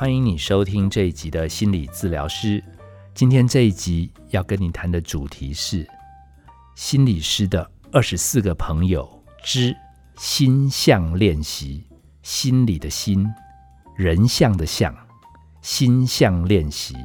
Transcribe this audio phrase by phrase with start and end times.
[0.00, 2.64] 欢迎你收听这一集的心理治疗师。
[3.12, 5.86] 今天这一集要跟你谈的主题是
[6.74, 9.06] 心理师的二十四个朋友
[9.44, 9.76] 之
[10.16, 11.86] 心象练习。
[12.22, 13.28] 心理的心，
[13.94, 14.96] 人像的像，
[15.60, 16.96] 心象练习。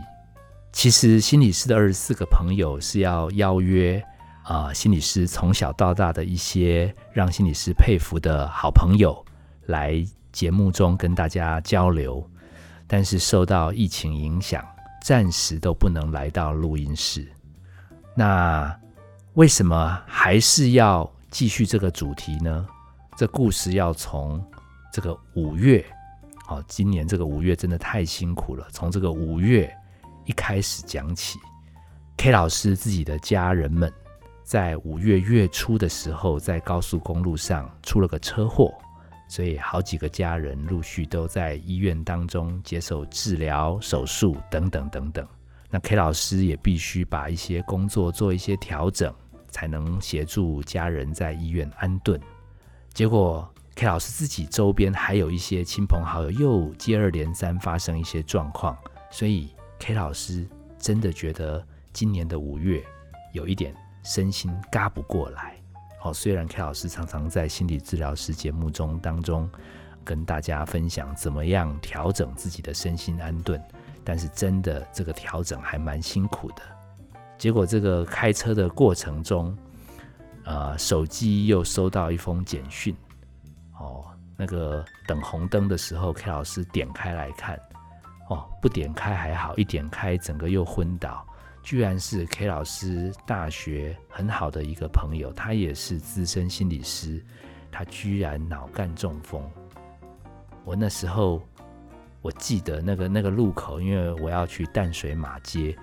[0.71, 4.02] 其实心理师的二十四个朋友是要邀约
[4.43, 9.25] 啊，心理师从小到大的一些让心理师佩服的好朋友
[9.66, 10.02] 来
[10.32, 12.25] 节目中跟大家交流。
[12.88, 14.64] 但是受到疫情影响，
[15.04, 17.28] 暂时都不能来到录音室。
[18.16, 18.74] 那
[19.34, 22.66] 为什么还是要继续这个主题呢？
[23.18, 24.43] 这故事要从
[24.92, 25.86] 这个五月，
[26.48, 28.68] 哦，今年这个五月真的太辛苦了。
[28.71, 29.74] 从这个五月
[30.26, 31.40] 一开始讲起
[32.17, 33.92] ，K 老师自己的家人们
[34.44, 38.73] 在五月月初的时候，在高速公路上出了个车祸。
[39.28, 45.28] 所以好几个家人陆续都在医院当中接受治疗、手术等等等等。
[45.70, 49.14] 那 K 老师也必须把一些工作做一些调整，
[49.50, 52.20] 才能协助家人在医院安顿。
[52.94, 58.78] 结果 K 老师自己周边还有一些亲朋好友又接二连三发生一些状况，
[59.09, 62.81] 所以 K 老师真的觉得今年的五月
[63.34, 65.55] 有一点身心嘎不过来。
[66.06, 69.50] 哦，虽然 K 老师常常在心理治疗师节目中当中
[70.03, 73.59] 跟大家分享怎么样调整自己的身心安顿，
[74.03, 76.62] 但是真的这个调整还蛮辛苦的。
[77.39, 79.58] 结果这个开车的过程中，
[80.44, 82.95] 呃，手机又收到一封简讯。
[83.80, 84.06] 哦，
[84.38, 87.59] 那个等红灯的时候，K 老师点开来看，
[88.30, 91.25] 哦，不点开还好，一点开整个又昏倒。
[91.66, 97.20] 居然是 K 老师大学很好的一个朋友，他也是资深心理师，
[97.72, 99.42] 他居然脑干中风。
[100.64, 101.42] 我那时候
[102.22, 105.76] 我记得那个那个路口，因为我要去淡水马街，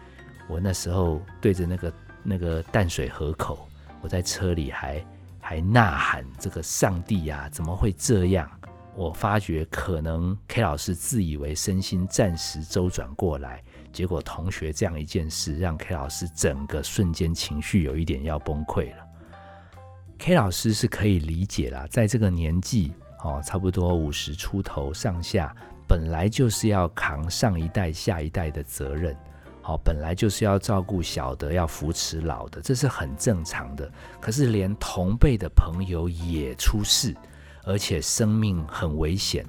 [0.49, 3.69] 我那时候对着那个那个淡水河口，
[4.01, 5.05] 我在车里还
[5.41, 8.49] 还呐喊：“这个上帝呀，怎么会这样？”
[8.95, 13.61] 我发觉可能 K 老师自以为身心暂时周转过来。
[13.93, 19.07] 结果同学这样一件事，让 K 老师整个瞬间情绪有一点要崩溃了。
[20.19, 22.93] K 老师是可以理解啦，在这个年纪
[23.25, 25.55] 哦，差不多五十出头上下，
[25.87, 29.17] 本来就是要扛上一代、下一代的责任，
[29.61, 33.91] 好，本来就是要照顾小的，要扶持老的，这是很正常的。
[34.21, 37.15] 可是连同辈的朋友也出事，
[37.65, 39.45] 而且生命很危险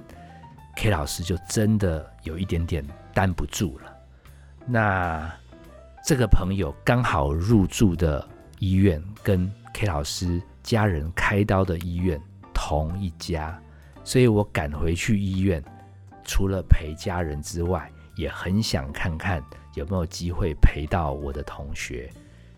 [0.76, 3.93] ，K 老师就真的有一点点担不住了。
[4.66, 5.30] 那
[6.04, 8.26] 这个朋友刚好入住的
[8.58, 12.20] 医院跟 K 老师家人开刀的医院
[12.54, 13.60] 同一家，
[14.04, 15.62] 所以我赶回去医院，
[16.24, 19.42] 除了陪家人之外，也很想看看
[19.74, 22.10] 有没有机会陪到我的同学。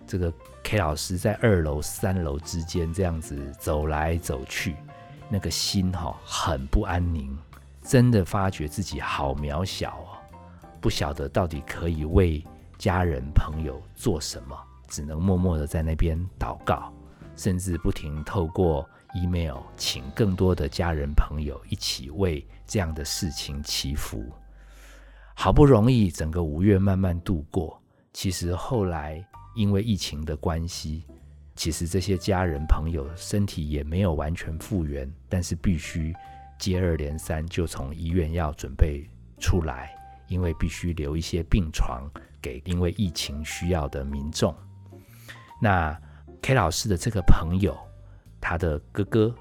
[0.06, 4.76] 这个 K 老师在二楼、三楼之间这样子走来走去，
[5.28, 7.36] 那个心哈很不安宁，
[7.82, 10.05] 真的发觉自己好渺小。
[10.86, 12.40] 不晓得到底可以为
[12.78, 16.92] 家人朋友做什么，只能默默的在那边祷告，
[17.34, 24.32] 甚至不停透过 email 请更多的家人朋友一起为这样的事情祈福。
[25.34, 27.82] 好不容易整个五月慢慢度过，
[28.12, 29.20] 其实后来
[29.56, 31.04] 因为疫情的关系，
[31.56, 36.14] 其实这些家人朋友身体也没有完全复原，但是必须
[36.60, 39.10] 接二连三就从医院要准备
[39.40, 39.95] 出来。
[40.28, 42.08] 因为必须留一些病床
[42.40, 44.54] 给因为疫情需要的民众。
[45.60, 45.98] 那
[46.42, 47.76] K 老师的这个朋友，
[48.40, 49.34] 他的哥哥，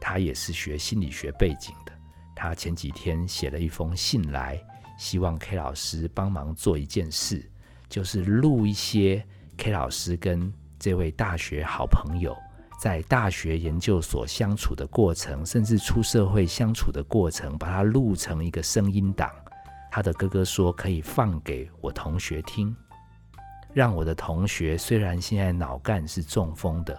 [0.00, 1.92] 他也是学心理学背景的。
[2.34, 4.60] 他前几天写了一封信来，
[4.98, 7.48] 希望 K 老师帮忙做一件事，
[7.88, 9.24] 就是录一些
[9.56, 12.36] K 老师跟这位大学好朋友
[12.80, 19.30] 在大学研究所相处的过程，甚至出社会相处的过程，把它录成一个声音档。
[19.94, 22.74] 他的哥哥说可以放给我同学听，
[23.74, 26.98] 让我的同学虽然现在脑干是中风的，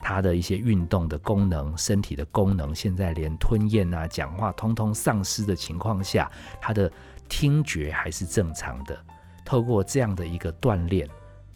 [0.00, 6.28] 他的一些运动的功能、身体的功能，现在连吞咽啊、讲话通通丧失的情况下，
[6.60, 6.90] 他的
[7.28, 8.98] 听觉还是正常的。
[9.44, 11.08] 透过这样的一个锻炼，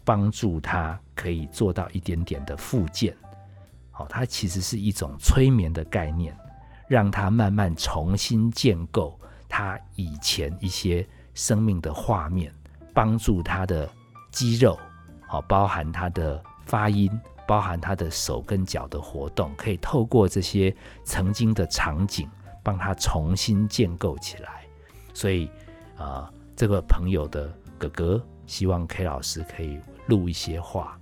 [0.05, 3.13] 帮助他可以做到一点点的复健。
[3.91, 6.33] 好，它其实是一种催眠的概念，
[6.87, 9.19] 让他慢慢重新建构。
[9.49, 12.51] 他以前一些生命的画面，
[12.93, 13.89] 帮助他的
[14.31, 14.77] 肌肉，
[15.27, 17.09] 好，包含他的发音，
[17.47, 22.29] 包含他的手跟脚的活动，可以透过这些曾经的场景，
[22.63, 24.65] 帮他重新建构起来。
[25.13, 25.49] 所以，
[25.97, 30.99] 啊，这个朋友的哥哥希望 K 老师可以录一些话，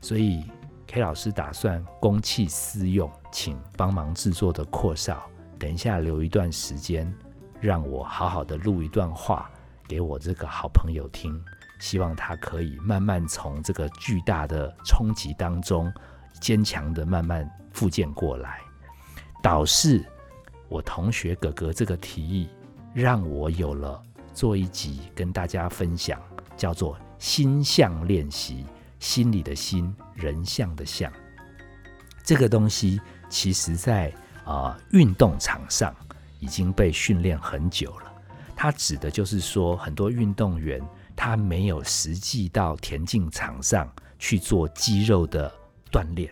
[0.00, 0.44] 所以
[0.86, 5.28] K 老师打算公器私用，请帮忙制作的阔少，
[5.58, 7.12] 等一下留一段时间，
[7.60, 9.50] 让我好好的录一段话
[9.86, 11.38] 给我这个好朋友听，
[11.78, 15.92] 希望他可以慢慢从这个巨大的冲击当中，
[16.40, 18.60] 坚强的慢慢复健过来。
[19.42, 20.04] 导致
[20.68, 22.48] 我同学哥哥这个提议，
[22.92, 24.02] 让我有了。
[24.32, 26.18] 做一集跟大家分享，
[26.56, 28.64] 叫做心象练习，
[29.00, 31.12] 心理的心，人像的像。
[32.22, 34.10] 这个东西其实在
[34.44, 35.94] 啊运动场上
[36.40, 38.12] 已经被训练很久了。
[38.56, 40.80] 他指的就是说，很多运动员
[41.14, 43.88] 他没有实际到田径场上
[44.18, 45.52] 去做肌肉的
[45.92, 46.28] 锻炼，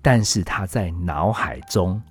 [0.00, 2.02] 但是他在脑海中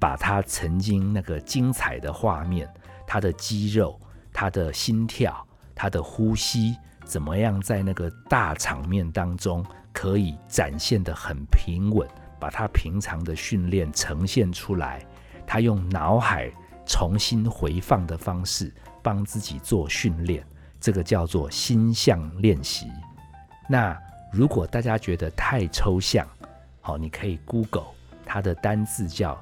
[0.00, 2.66] 把他曾经那个精彩的画面，
[3.06, 4.00] 他的肌肉。
[4.36, 5.46] 他的心跳，
[5.76, 12.04] 他的呼吸，怎么样在那个大场面当中可以展现的很平稳，
[12.40, 15.06] 把他平常的训练呈现出来。
[15.46, 16.52] 他用脑海
[16.86, 18.72] 重新回放的方式
[19.02, 20.46] 帮自己做训练，
[20.80, 22.86] 这个叫做心象练习。
[23.68, 24.00] 那
[24.32, 26.26] 如果大家觉得太抽象，
[26.80, 27.92] 好，你可以 Google
[28.24, 29.40] 它的单字叫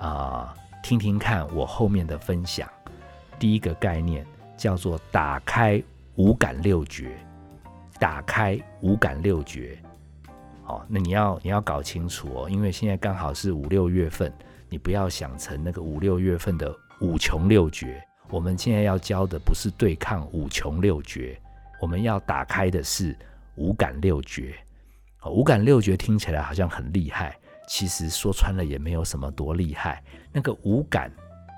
[0.01, 0.53] 啊
[0.83, 2.69] 听听看我后面的分享。
[3.39, 4.27] 第一个概念
[4.57, 5.81] 叫做打开
[6.17, 7.17] 五感六觉，
[7.99, 9.79] 打开五感六觉。
[10.65, 14.33] 好，那你要你要搞清楚哦，因为现在刚好是五六月份，
[14.69, 16.75] 你不要想成那个五六月份的。
[17.03, 17.99] 五穷六绝，
[18.29, 21.41] 我们现在要教的不是对抗五穷六绝，
[21.81, 23.17] 我们要打开的是
[23.55, 24.55] 五感六绝。
[25.25, 27.35] 五感六绝听起来好像很厉害，
[27.71, 30.03] 其实说穿了也没有什么多厉害。
[30.33, 31.09] 那个五感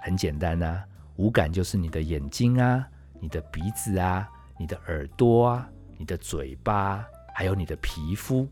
[0.02, 0.84] 很简单啊，
[1.16, 2.86] 五感就是你的眼睛啊，
[3.18, 4.28] 你的鼻子啊，
[4.58, 5.66] 你的耳朵啊，
[5.96, 7.02] 你的嘴巴，
[7.34, 8.46] 还有你的皮肤，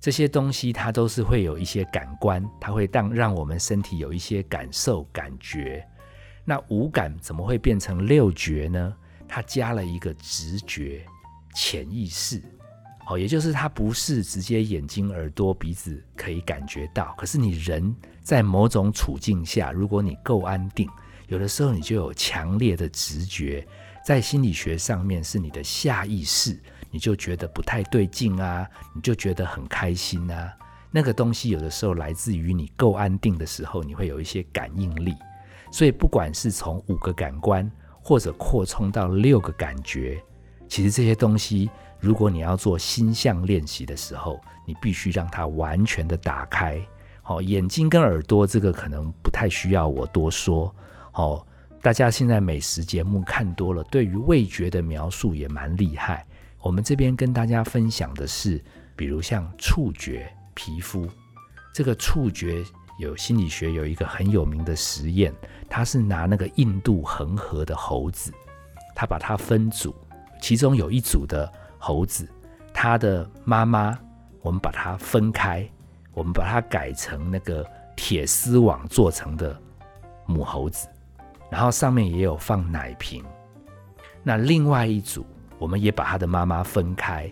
[0.00, 5.86] 这些东西它都是会有一些感官，它会让让我们身体有一些感受感觉。
[6.44, 8.92] 那五感怎么会变成六觉呢？
[9.28, 11.06] 它加了一个直觉、
[11.54, 12.42] 潜意识，
[13.08, 20.86] 哦，也就是它不是直接眼睛、耳朵、鼻子可以感觉到，可是你人在某种处境下，如果你够安定，
[21.28, 23.66] 有的时候你就有强烈的直觉，
[24.04, 26.58] 在心理学上面是你的下意识，
[26.90, 30.52] 你就觉得不太对劲啊，你就觉得很开心啊，
[30.90, 35.14] 那个东西有的时候来自于你够安定的时候，你会有一些感应力。
[35.70, 37.70] 所以，不管是从五个感官，
[38.02, 40.22] 或者扩充到六个感觉，
[40.68, 46.80] 其实这些东西，如果你要做心象练习的时候，你必须让它完全的打开。
[47.22, 50.74] 好，眼睛跟耳朵这个可能不太需要我多说。
[51.10, 51.46] 好，
[51.82, 56.26] 大家现在美食节目看多了，对于味觉的描述也蛮厉害。
[56.60, 58.62] 我们这边跟大家分享的是，
[58.94, 61.08] 比如像触觉、皮肤，
[61.72, 62.64] 这个触觉。
[62.98, 65.32] 有心理学有一个很有名的实验，
[65.70, 68.32] 他是拿那个印度恒河的猴子，
[68.92, 69.94] 他把它分组，
[70.40, 72.28] 其中有一组的猴子，
[72.72, 73.98] 它的妈妈，
[74.40, 75.68] 我们把它分开，
[76.12, 77.66] 我们把它改成那个
[77.96, 79.58] 铁丝网做成的
[80.26, 80.88] 母猴子，
[81.50, 83.24] 然后上面也有放奶瓶。
[84.22, 85.26] 那另外一组，
[85.58, 87.30] 我们也把它的妈妈分开。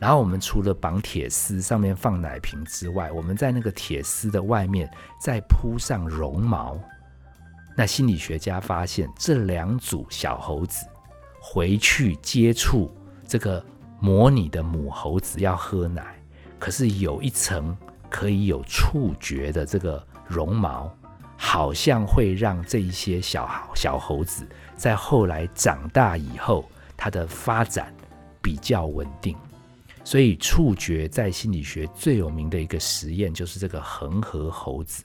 [0.00, 6.78] 然后我们除了绑铁丝，上面放奶瓶之外，我们在那个铁丝的外面再铺上绒毛。
[7.74, 10.84] 那心理学家发现，这两组小猴子
[11.46, 12.90] 回去接触
[13.28, 13.62] 这个
[14.00, 16.18] 模拟的母猴子要喝奶，
[16.58, 17.76] 可是有一层
[18.08, 20.90] 可以有触觉的这个绒毛，
[21.36, 27.94] 好像会让这一些小小猴子在后来长大以后，它的发展
[28.40, 29.36] 比较稳定。
[30.02, 35.04] 所以，触觉在心理学最有名的一个实验就是这个恒河猴子。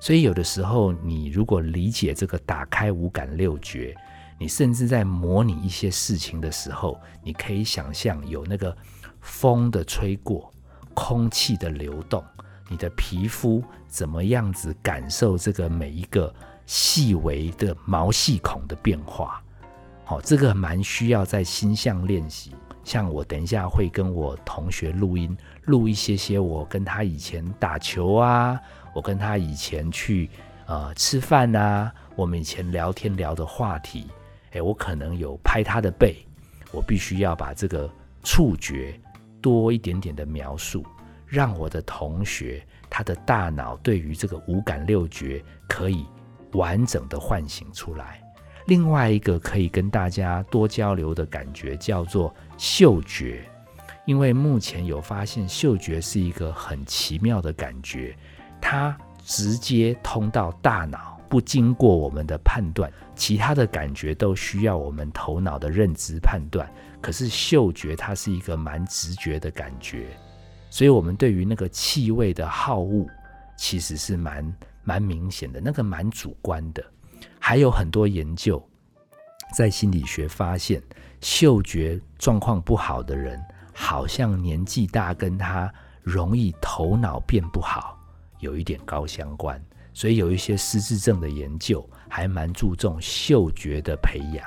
[0.00, 3.94] 所以，有的时候你如果理解这个打开五感六觉，
[4.38, 8.76] 你甚至在模拟一些事情的时候，你可以想象有那个
[9.20, 10.52] 风的吹过，
[10.92, 12.22] 空气的流动，
[12.68, 16.32] 你的皮肤怎么样子感受这个每一个
[16.66, 19.42] 细微的毛细孔的变化。
[20.04, 22.54] 好，这个蛮需要在心象练习。
[22.82, 28.60] 像我等一下会跟我同学录音，录一些些我跟他以前打球啊，
[28.94, 30.28] 我跟他以前去
[30.66, 34.06] 呃吃饭啊，我们以前聊天聊的话题，
[34.54, 36.16] 诶，我可能有拍他的背，
[36.72, 37.88] 我必须要把这个
[38.22, 38.98] 触觉
[39.40, 40.84] 多一点点的描述，
[41.26, 46.06] 让我的同学他的大脑对于这个五感六觉可以
[46.52, 48.20] 完整的唤醒出来。
[48.66, 53.44] 另外一个可以跟大家多交流的感觉叫做嗅觉，
[54.06, 58.16] 因为目前有发现嗅觉是一个很奇妙的感觉，
[58.62, 66.72] 它直接通到大脑，不经过我们的判断，其他的感觉都需要我们头脑的认知判断。
[67.00, 70.06] 可是嗅觉它是一个蛮直觉的感觉，
[70.70, 73.04] 所以我们对于那个气味的好恶
[73.56, 76.84] 其实是蛮蛮明显的，那个蛮主观的。
[77.40, 78.64] 还有很多研究
[79.56, 80.80] 在心理学发现，
[81.20, 85.68] 嗅觉状况不好的人，好像年纪大跟他
[86.00, 87.98] 容易头脑变不好
[88.38, 89.60] 有一点高相关。
[89.94, 94.44] 所以有一些失智症的研究还蛮注重嗅觉的培养。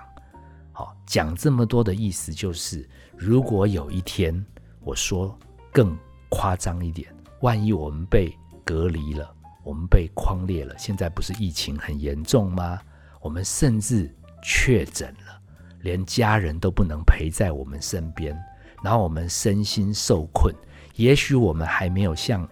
[0.71, 4.45] 好，讲这么多的意思就是，如果有一天
[4.81, 5.35] 我说
[5.71, 5.97] 更
[6.29, 7.11] 夸张一点，
[7.41, 8.31] 万一我们被
[8.63, 9.33] 隔离了。
[9.63, 12.79] 我们被框裂了，现在不是疫情很严重吗？
[13.19, 14.09] 我们甚至
[14.41, 15.41] 确诊了，
[15.81, 18.33] 连家人都不能陪在我们身边，
[18.81, 20.55] 然后我们身心受困。
[20.95, 22.47] 也许我们还没有像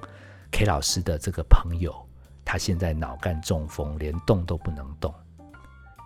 [0.52, 2.05] K 老师的这个朋友，
[2.56, 5.14] 他现在脑干中风，连动都不能动。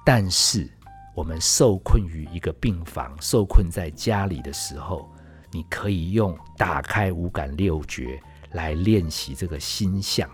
[0.03, 0.67] 但是
[1.13, 5.07] 我们受困于一个病房，受困在家里的时候，
[5.51, 8.19] 你可以用打开五感六觉
[8.53, 10.27] 来练习这个心象。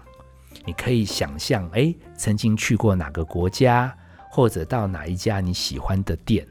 [0.63, 3.93] 你可以想象，哎，曾经去过哪个国家，
[4.31, 6.47] 或者到哪一家你喜欢的店。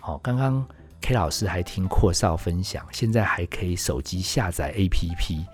[0.00, 0.66] 好，刚刚
[1.02, 5.44] K 老师还听阔少分享，现在还可以手机下载 APP，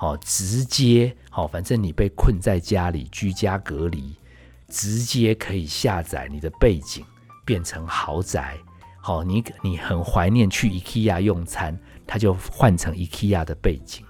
[0.00, 4.14] 好，直接好，反正你被困在家里，居家隔离，
[4.66, 7.04] 直接可以下载你的背景
[7.44, 8.56] 变成豪宅。
[9.02, 14.02] 好，你你很怀念去 IKEA 用餐，它就换成 IKEA 的背景。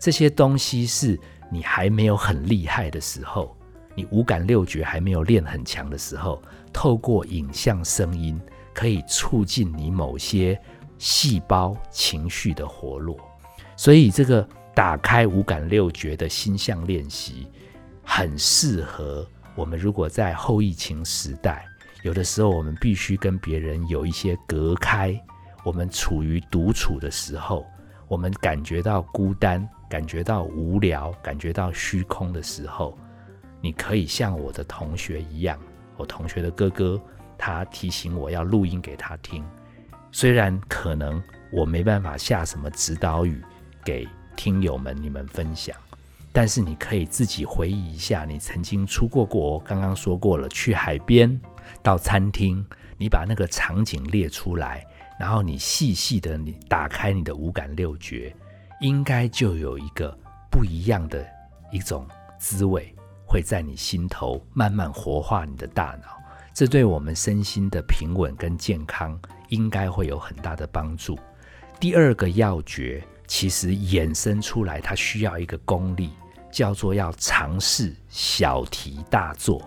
[0.00, 1.16] 这些东西是。
[1.50, 3.56] 你还没有很厉害的时候，
[3.94, 6.42] 你五感六觉还没有练很强的时候，
[6.74, 8.38] 透过影像、声音，
[8.74, 10.60] 可以促进你某些
[10.98, 13.16] 细胞情绪的活络。
[13.76, 14.46] 所以，这个
[14.78, 17.48] 打开五感六觉的心象练习，
[18.04, 19.76] 很适合我们。
[19.76, 21.66] 如果在后疫情时代，
[22.04, 25.20] 有的时候我们必须跟别人有一些隔开，
[25.64, 27.66] 我们处于独处的时候，
[28.06, 29.68] 我们感觉到孤单。
[29.88, 32.96] 感觉到无聊、感觉到虚空的时候，
[33.60, 35.58] 你可以像我的同学一样，
[35.96, 37.00] 我同学的哥哥，
[37.36, 39.44] 他提醒我要录音给他听。
[40.12, 41.20] 虽然可能
[41.50, 43.42] 我没办法下什么指导语
[43.84, 44.06] 给
[44.38, 45.76] 听友们你们分享，
[46.32, 49.58] 但是你可以自己回忆一下，你曾经出过国。
[49.58, 51.38] 刚刚说过了，去海边、
[51.82, 52.64] 到餐厅，
[52.96, 54.86] 你把那个场景列出来，
[55.18, 58.32] 然后你细细的你打开你的五感六觉。
[58.80, 60.16] 应该就有一个
[60.48, 61.26] 不一样的
[61.72, 62.06] 一种
[62.38, 62.94] 滋味，
[63.26, 66.16] 会在你心头慢慢活化你的大脑，
[66.54, 71.18] 这对我们身心的平稳跟健康应该会有很大的帮助。
[71.80, 76.10] 第二个要诀，其实衍生出来，它需要一个功力，
[76.50, 79.62] 叫做要尝试小题大做。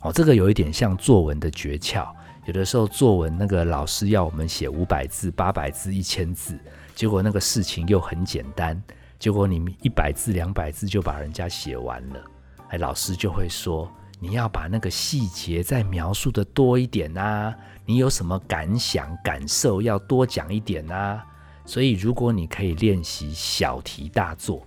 [0.00, 2.08] 哦，这个有一点像作文的诀窍。
[2.46, 6.58] 有的时候作文那个老师要我们写五百字、八百字、一千字。
[6.94, 8.82] 结果那个事情又很简单，
[9.18, 12.24] 结果你一百字两百字就把人家写完了，
[12.70, 17.54] 哎，老师就会说你要把那个细节再描述的多一点呐，
[17.84, 21.22] 你有什么感想感受要多讲一点呐。
[21.68, 24.66] 所以如果你可以练习小题大做，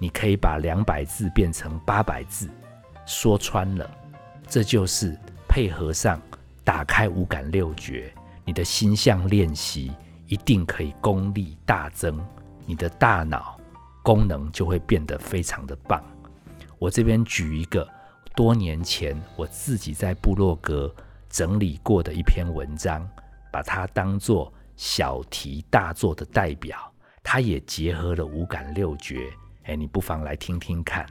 [0.00, 2.50] 你可以把两百字变成八百字，
[3.06, 3.88] 说穿了，
[4.48, 5.16] 这就是
[5.48, 6.20] 配合上
[6.64, 8.12] 打开五感六觉，
[8.44, 9.92] 你的心象练习。
[10.26, 12.24] 一定可以功力大增，
[12.64, 13.58] 你的大脑
[14.00, 16.00] 功能就会变得非常的棒。
[16.78, 17.84] 我这边举一个
[18.36, 20.94] 多年前我自己在部落格
[21.28, 23.04] 整理过的一篇文章，
[23.50, 26.90] 把它当做小题大做的代表。
[27.22, 29.28] 它也结合了五感六觉，
[29.64, 31.04] 哎，你不妨来听听看。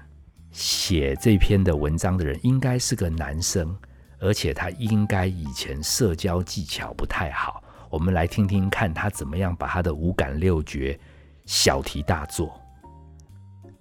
[0.49, 3.77] 写这篇的文章的人应该是个男生，
[4.17, 7.63] 而且他应该以前社交技巧不太好。
[7.91, 10.99] 我们来听听看他怎么样把他的五感六觉
[11.45, 12.59] 小题大做。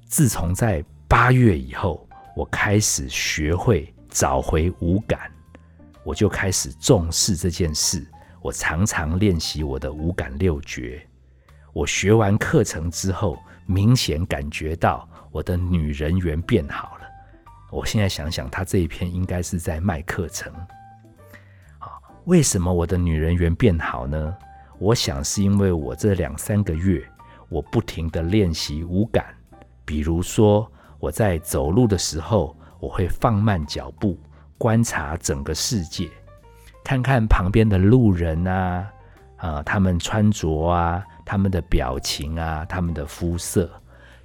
[0.05, 5.33] 自从在八月以后，我开始学会找回五感，
[6.05, 8.07] 我就开始重视这件事。
[8.41, 11.07] 我常常练习我的五感六觉。
[11.73, 17.07] 我学完课程之后，明显感觉到我的女人缘变好了。
[17.71, 20.53] 我现在想想，他这一篇应该是在卖课程。
[21.79, 24.35] 好，为什么我的女人缘变好呢？
[24.79, 27.05] 我想是因为我这两三个月，
[27.49, 29.35] 我不停的练习五感，
[29.85, 34.19] 比如说我在走路的时候，我会放慢脚步，
[34.57, 36.09] 观察整个世界，
[36.89, 38.91] 看看旁边的路人啊，
[39.37, 43.71] 啊，他们穿着啊，他们的表情啊，他们的肤色，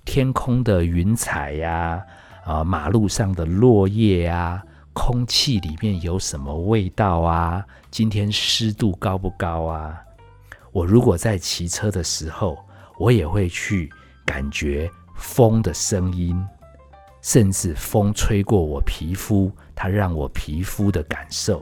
[0.06, 2.02] 天空的云彩呀。
[2.46, 7.66] 啊，马路上的落叶啊，空气里面有什么味道啊？
[7.92, 10.02] 今天湿度高不高啊？
[10.72, 12.58] 我如果在骑车的时候，
[12.98, 13.92] 我也会去
[14.26, 16.34] 感觉风的声音，
[17.22, 21.62] 甚至风吹过我皮肤，它让我皮肤的感受。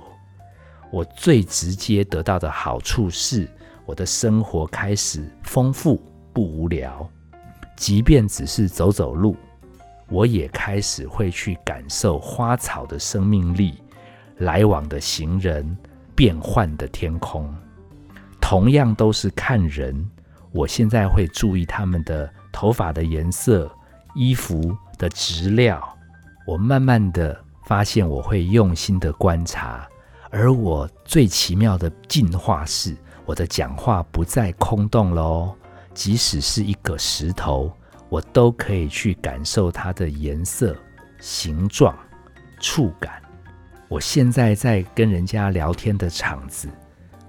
[0.91, 3.49] 我最直接得到的好处是，
[3.85, 6.01] 我的生活开始丰富
[6.33, 7.09] 不无聊，
[7.77, 9.35] 即便只是走走路。
[10.09, 13.81] 我也开始会去感受花草的生命力，
[14.39, 15.77] 来往的行人，
[16.13, 17.49] 变幻的天空。
[18.41, 20.05] 同样都是看人，
[20.51, 23.71] 我现在会注意他们的头发的颜色、
[24.13, 25.81] 衣服的质料。
[26.45, 29.87] 我慢慢的发现，我会用心的观察。
[30.31, 32.95] 而我最奇妙的进化是，
[33.25, 35.55] 我的讲话不再空洞了哦，
[35.93, 37.71] 即使是一个石头。
[38.07, 40.75] 我都可以去感受它的颜色、
[41.21, 41.97] 形状、
[42.59, 43.21] 触感。
[43.87, 46.67] 我现在在跟人家聊天的场子，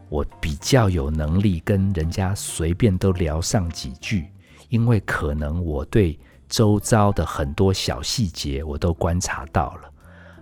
[0.09, 4.26] 我比较有能力跟人家随便都聊上几句，
[4.71, 6.18] 因为可能我对
[6.49, 9.90] 周遭的很多小细节我都观察到了。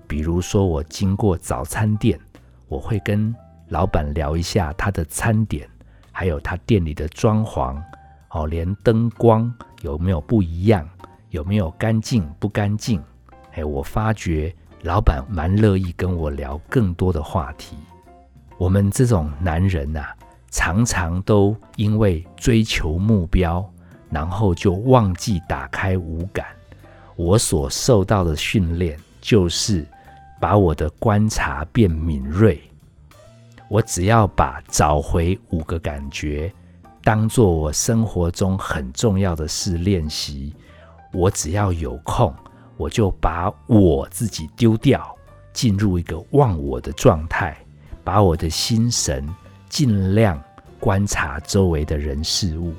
[0.09, 2.19] 比如说，我经过早餐店，
[2.71, 3.35] 我会跟
[3.69, 5.69] 老板聊一下他的餐点，
[6.12, 7.77] 还有他店里的装潢。
[8.31, 10.89] 哦，连灯光有没有不一样，
[11.31, 13.03] 有没有干净不干净？
[13.55, 17.77] 哎，我发觉老板蛮乐意跟我聊更多的话题。
[18.57, 20.05] 我们这种男人呐，
[20.49, 23.68] 常常都因为追求目标，
[24.11, 26.47] 然后就忘记打开五感。
[27.16, 29.85] 我所受到的训练就是
[30.40, 32.62] 把我的观察变敏锐。
[33.70, 36.52] 我只要把找回五个感觉。
[37.04, 40.52] 当做我生活中很重要的事练习，
[41.12, 42.35] 我只要有空，
[42.76, 45.16] 我就把我自己丢掉，
[45.52, 47.56] 进入一个忘我的状态，
[48.02, 49.24] 把我的心神
[49.68, 50.42] 尽量
[50.80, 52.74] 观察周围的人事物。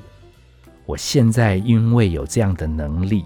[0.84, 3.24] 我现在因为有这样的能力，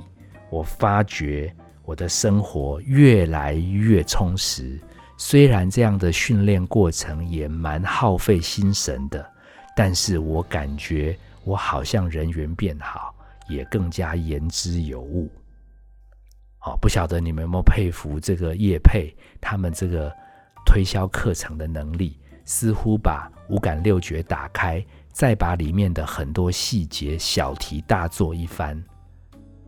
[0.51, 1.53] 我发觉
[1.85, 4.79] 我的生活越来越充实。
[5.17, 9.33] 虽然这样的训练过程也蛮耗费心神的。
[9.79, 13.15] 但是我感觉我好像人缘变好，
[13.47, 15.31] 也更加言之有物。
[16.57, 20.11] 好，不晓得你们有没有佩服这个叶佩他们这个
[20.65, 22.19] 推销课程的能力？
[22.47, 28.83] 似乎把五感六觉打开，再把里面的很多细节小题大做一番。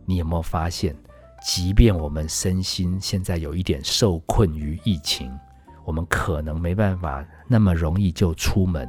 [0.05, 0.95] 你有没有发现，
[1.41, 5.31] 即便我们身心现在有一点受困于疫情，
[5.85, 8.87] 我们可能没办法那么容易就出门。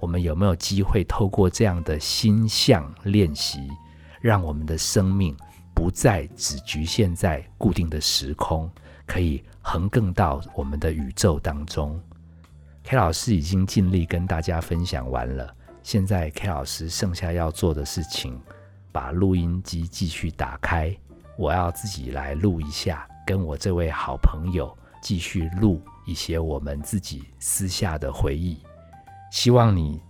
[0.00, 3.68] 我们有没有机会透过这样的心象练习，
[4.20, 5.36] 让我们的生命
[5.72, 8.68] 不再只局限在固定的时空，
[9.06, 12.00] 可以横亘到我们的宇宙当中
[12.82, 18.36] ？K 老师已经尽力跟大家分享完了，现在 K 老师剩下要做的事情，
[18.90, 20.92] 把录音机继续打开，
[21.36, 28.58] 我要自己来录一下，跟我这位好朋友继续录一些我们自己私下的回忆。
[29.30, 30.00] 希望你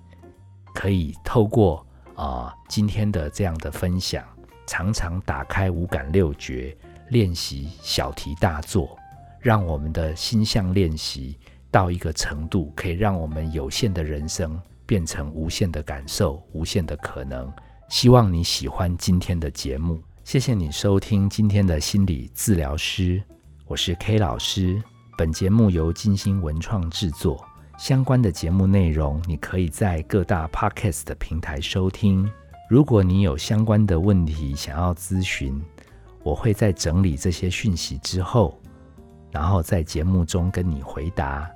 [0.75, 4.25] 可以透过啊今天的这样的分享，
[4.67, 6.77] 常常打开五感六觉，
[7.09, 8.99] 练习小题大做，
[9.39, 11.39] 让我们的心象练习
[11.71, 17.51] 到一个程度，可以让我们有限的人生变成无限的感受、无限的可能。
[17.89, 23.21] 希望你喜欢今天的节目，谢谢你收听今天的心理治疗师，
[23.67, 24.81] 我是 K 老师。
[25.19, 27.45] 本节目由金星文创制作。
[27.77, 32.31] 相关的节目内容，你可以在各大 podcast 的平台收听。
[32.71, 35.61] 如果你有相关的问题想要咨询，
[36.23, 38.59] 我会在整理这些讯息之后，
[39.33, 41.51] 然后在节目中跟你回答。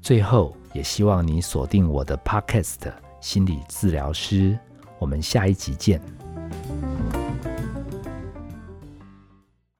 [0.00, 2.90] 最后，也希望你锁定我的 podcast
[3.20, 4.58] 心理治疗师。
[4.98, 6.00] 我们下一集见。